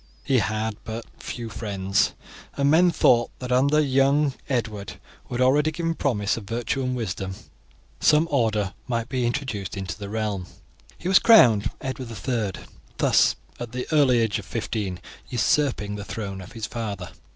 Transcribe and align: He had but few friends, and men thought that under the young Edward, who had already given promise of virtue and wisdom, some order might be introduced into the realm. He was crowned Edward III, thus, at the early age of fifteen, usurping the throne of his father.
He 0.23 0.39
had 0.39 0.77
but 0.83 1.05
few 1.19 1.47
friends, 1.47 2.13
and 2.57 2.71
men 2.71 2.89
thought 2.89 3.29
that 3.37 3.51
under 3.51 3.75
the 3.75 3.83
young 3.83 4.33
Edward, 4.49 4.93
who 5.25 5.35
had 5.35 5.41
already 5.41 5.69
given 5.71 5.93
promise 5.93 6.37
of 6.37 6.45
virtue 6.45 6.81
and 6.81 6.95
wisdom, 6.95 7.35
some 7.99 8.27
order 8.31 8.73
might 8.87 9.09
be 9.09 9.27
introduced 9.27 9.77
into 9.77 9.95
the 9.99 10.09
realm. 10.09 10.47
He 10.97 11.07
was 11.07 11.19
crowned 11.19 11.69
Edward 11.81 12.09
III, 12.27 12.63
thus, 12.97 13.35
at 13.59 13.73
the 13.73 13.85
early 13.91 14.17
age 14.21 14.39
of 14.39 14.45
fifteen, 14.45 14.99
usurping 15.29 15.93
the 15.93 16.03
throne 16.03 16.41
of 16.41 16.53
his 16.53 16.65
father. 16.65 17.11